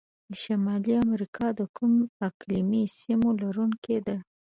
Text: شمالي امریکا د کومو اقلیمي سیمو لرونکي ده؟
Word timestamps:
شمالي 0.41 0.93
امریکا 1.05 1.47
د 1.59 1.61
کومو 1.77 2.03
اقلیمي 2.27 2.83
سیمو 2.99 3.29
لرونکي 3.41 3.97
ده؟ 4.07 4.17